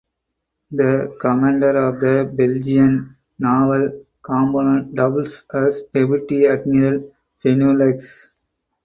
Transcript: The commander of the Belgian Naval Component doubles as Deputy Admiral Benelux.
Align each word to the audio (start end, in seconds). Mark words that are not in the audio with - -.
The 0.71 1.15
commander 1.21 1.77
of 1.89 1.99
the 1.99 2.27
Belgian 2.33 3.17
Naval 3.37 4.03
Component 4.23 4.95
doubles 4.95 5.45
as 5.53 5.83
Deputy 5.93 6.47
Admiral 6.47 7.13
Benelux. 7.45 8.31